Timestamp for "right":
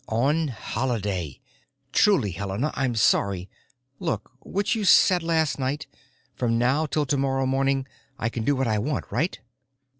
9.11-9.37